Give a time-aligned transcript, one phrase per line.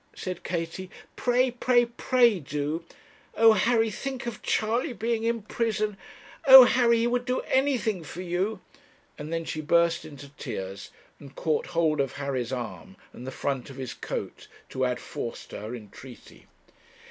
[0.15, 2.83] said Katie, 'pray, pray, pray, do!
[3.35, 5.95] Oh, Harry, think of Charley being in prison!
[6.47, 8.61] Oh, Harry, he would do anything for you!'
[9.19, 13.69] and then she burst into tears, and caught hold of Harry's arm and the front
[13.69, 16.47] of his coat to add force to her entreaty.